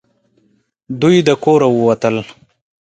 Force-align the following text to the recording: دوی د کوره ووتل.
دوی 1.01 1.17
د 1.27 1.29
کوره 1.43 1.67
ووتل. 1.71 2.15